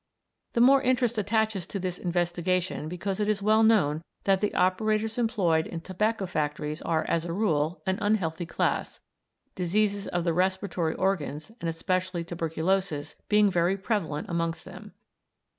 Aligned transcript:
The 0.53 0.61
more 0.61 0.81
interest 0.81 1.19
attaches 1.19 1.67
to 1.67 1.77
this 1.77 1.99
investigation 1.99 2.89
because 2.89 3.19
it 3.19 3.29
is 3.29 3.43
well 3.43 3.61
known 3.61 4.01
that 4.23 4.41
the 4.41 4.51
operators 4.55 5.19
employed 5.19 5.67
in 5.67 5.79
tobacco 5.79 6.25
factories 6.25 6.81
are, 6.81 7.03
as 7.07 7.23
a 7.23 7.31
rule, 7.31 7.83
an 7.85 7.99
unhealthy 8.01 8.47
class, 8.47 8.99
diseases 9.53 10.07
of 10.07 10.23
the 10.23 10.33
respiratory 10.33 10.95
organs, 10.95 11.51
and 11.61 11.69
especially 11.69 12.23
tuberculosis, 12.23 13.15
being 13.29 13.51
very 13.51 13.77
prevalent 13.77 14.27
amongst 14.27 14.65
them. 14.65 14.93